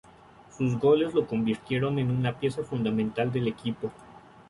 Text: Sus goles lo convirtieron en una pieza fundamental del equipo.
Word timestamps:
Sus 0.57 0.79
goles 0.79 1.13
lo 1.13 1.27
convirtieron 1.27 1.99
en 1.99 2.09
una 2.09 2.33
pieza 2.33 2.63
fundamental 2.63 3.31
del 3.31 3.47
equipo. 3.49 3.91